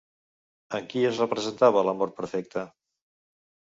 En 0.77 0.87
qui 0.93 1.03
es 1.09 1.21
representava 1.23 1.85
l'amor 1.89 2.15
perfecte? 2.21 2.65